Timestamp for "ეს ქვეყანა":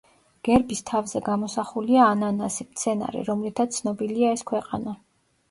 4.39-4.99